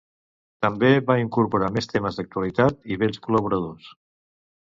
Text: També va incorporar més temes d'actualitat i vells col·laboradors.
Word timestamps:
També 0.65 0.87
va 1.09 1.17
incorporar 1.23 1.67
més 1.75 1.89
temes 1.91 2.17
d'actualitat 2.19 2.91
i 2.95 2.99
vells 3.03 3.23
col·laboradors. 3.27 3.93